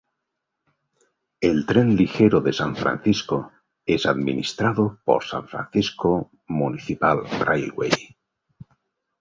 El 1.49 1.59
Tren 1.71 1.91
Ligero 1.95 2.41
de 2.47 2.53
San 2.53 2.75
Francisco 2.75 3.51
es 3.85 4.07
administrado 4.07 4.99
por 5.05 5.23
San 5.25 5.47
Francisco 5.47 6.31
Municipal 6.47 7.21
Railway. 7.39 7.91